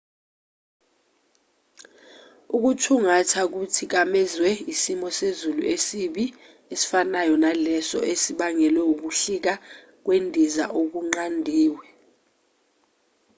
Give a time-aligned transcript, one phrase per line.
[2.55, 6.25] ukuthungatha kuthikamezwe isimo sezulu esibi
[6.73, 7.35] esifanayo
[7.67, 9.53] leso esibangele ukuhlika
[10.05, 11.85] kwendiza okunqandiwe